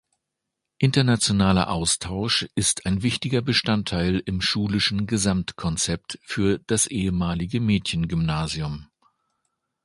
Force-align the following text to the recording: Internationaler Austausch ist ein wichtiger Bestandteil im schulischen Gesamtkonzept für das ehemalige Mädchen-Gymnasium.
Internationaler 0.79 1.69
Austausch 1.69 2.47
ist 2.55 2.87
ein 2.87 3.03
wichtiger 3.03 3.43
Bestandteil 3.43 4.17
im 4.25 4.41
schulischen 4.41 5.05
Gesamtkonzept 5.05 6.17
für 6.23 6.57
das 6.65 6.87
ehemalige 6.87 7.59
Mädchen-Gymnasium. 7.59 8.87